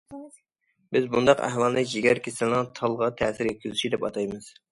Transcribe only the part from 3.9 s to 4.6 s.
دەپ ئاتايمىز.